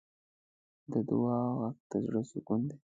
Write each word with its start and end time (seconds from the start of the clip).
د 0.91 0.93
دعا 1.09 1.39
غږ 1.59 1.77
د 1.89 1.91
زړۀ 2.05 2.21
سکون 2.31 2.61
دی. 2.69 2.77